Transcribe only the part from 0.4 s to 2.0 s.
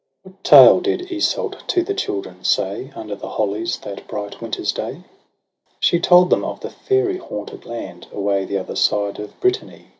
tale did Iseult to the